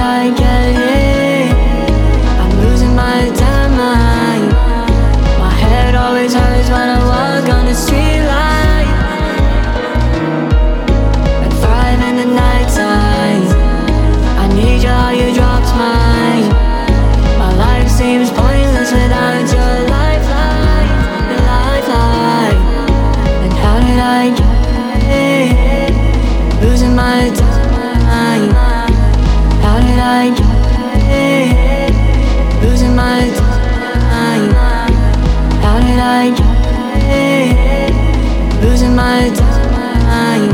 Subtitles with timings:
[0.00, 0.89] gel gel
[30.10, 30.38] mind,
[31.08, 31.88] yeah.
[32.62, 33.20] losing my
[34.14, 34.52] mind.
[35.62, 37.92] How did I get?
[38.62, 39.20] Losing my
[40.08, 40.52] mind.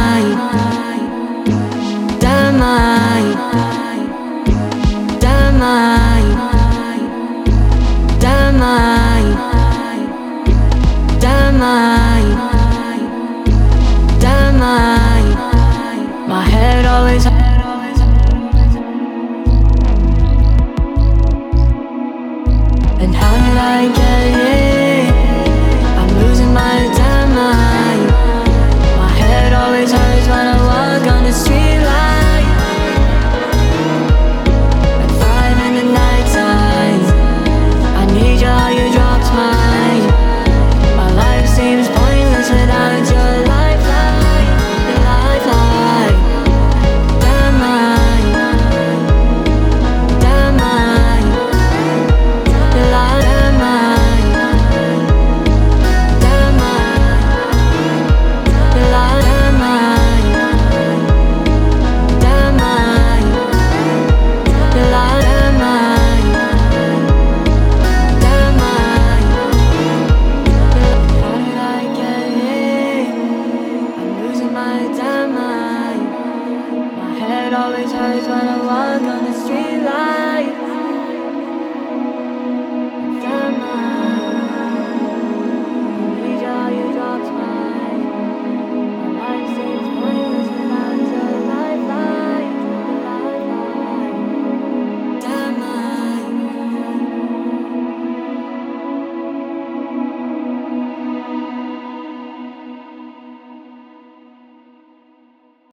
[77.48, 80.67] It always hurts when I walk on the street light.